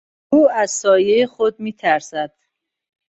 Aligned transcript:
او 0.33 0.51
از 0.51 0.71
سایهٔ 0.71 1.27
خود 1.27 1.59
میترسد. 1.59 2.35